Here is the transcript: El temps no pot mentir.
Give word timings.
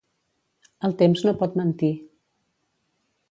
El 0.87 0.95
temps 1.01 1.21
no 1.29 1.33
pot 1.43 1.59
mentir. 1.63 1.91